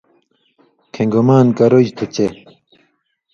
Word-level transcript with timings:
کھیں 0.93 1.07
گُمان 1.13 1.47
کرُژ 1.57 1.87
تُھو 1.97 2.05
چے 2.15 2.25